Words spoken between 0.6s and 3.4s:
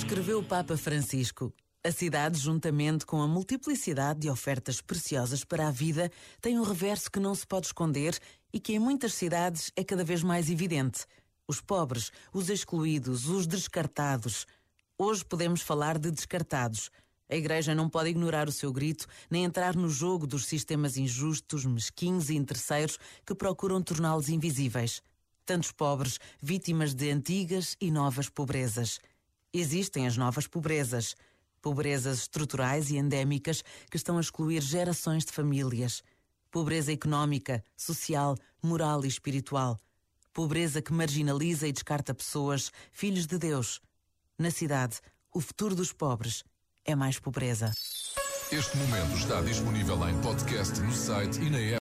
Francisco. A cidade, juntamente com a